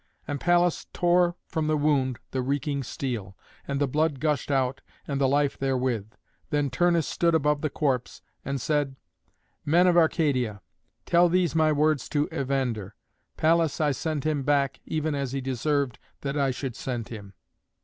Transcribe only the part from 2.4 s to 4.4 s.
reeking steel, and the blood